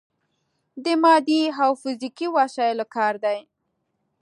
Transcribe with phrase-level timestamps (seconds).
[0.83, 3.39] د مادي او فزیکي وسايلو کار دی.